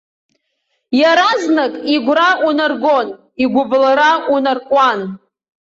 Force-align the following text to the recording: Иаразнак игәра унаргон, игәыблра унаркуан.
Иаразнак 0.99 1.73
игәра 1.95 2.29
унаргон, 2.47 3.07
игәыблра 3.43 4.11
унаркуан. 4.33 4.99